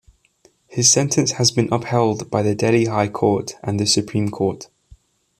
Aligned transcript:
His 0.65 0.89
sentence 0.89 1.33
has 1.33 1.51
been 1.51 1.71
upheld 1.71 2.31
by 2.31 2.41
the 2.41 2.55
Delhi 2.55 2.85
High 2.85 3.07
Court 3.09 3.53
and 3.61 3.79
the 3.79 3.85
Supreme 3.85 4.31
Court. 4.31 4.67